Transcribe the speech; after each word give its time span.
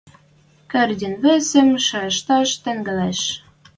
Кердин 0.71 1.13
весӹм 1.23 1.69
шайышташ 1.87 2.49
тӹнгӓлеш: 2.63 3.21